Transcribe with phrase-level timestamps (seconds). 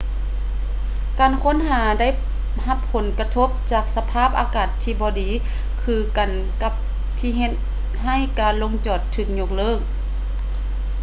[1.19, 2.07] ການຄົ້ນຫາໄດ້
[2.67, 5.29] ຮັບຜົນກະທົບຈາກສະພາບອາກາດທີ່ບໍ່ດີ
[5.81, 6.29] ຄືກັນ
[6.63, 6.73] ກັບ
[7.19, 7.53] ທີ່ເຮັດ
[8.03, 9.79] ໃຫ້ການລົງຈອດຖືກຍົກເລີກ